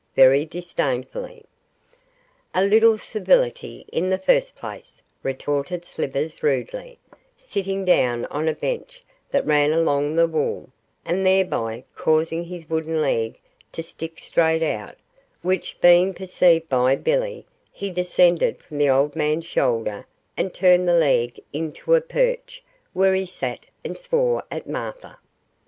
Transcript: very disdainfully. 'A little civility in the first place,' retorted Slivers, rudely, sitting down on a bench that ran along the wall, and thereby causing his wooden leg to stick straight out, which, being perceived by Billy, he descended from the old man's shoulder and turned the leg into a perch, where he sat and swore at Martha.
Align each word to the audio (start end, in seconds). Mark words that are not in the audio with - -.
very 0.15 0.45
disdainfully. 0.45 1.45
'A 2.55 2.65
little 2.65 2.97
civility 2.97 3.85
in 3.91 4.09
the 4.09 4.17
first 4.17 4.55
place,' 4.55 5.03
retorted 5.21 5.85
Slivers, 5.85 6.41
rudely, 6.41 6.97
sitting 7.37 7.85
down 7.85 8.25
on 8.25 8.47
a 8.47 8.55
bench 8.55 9.03
that 9.29 9.45
ran 9.45 9.71
along 9.71 10.15
the 10.15 10.25
wall, 10.27 10.69
and 11.05 11.23
thereby 11.23 11.83
causing 11.95 12.43
his 12.45 12.67
wooden 12.67 12.99
leg 12.99 13.39
to 13.73 13.83
stick 13.83 14.17
straight 14.17 14.63
out, 14.63 14.95
which, 15.43 15.79
being 15.81 16.15
perceived 16.15 16.67
by 16.67 16.95
Billy, 16.95 17.45
he 17.71 17.91
descended 17.91 18.57
from 18.57 18.79
the 18.79 18.89
old 18.89 19.15
man's 19.15 19.45
shoulder 19.45 20.07
and 20.35 20.51
turned 20.51 20.87
the 20.87 20.93
leg 20.97 21.39
into 21.53 21.93
a 21.93 22.01
perch, 22.01 22.63
where 22.93 23.13
he 23.13 23.27
sat 23.27 23.67
and 23.85 23.95
swore 23.95 24.43
at 24.49 24.67
Martha. 24.67 25.19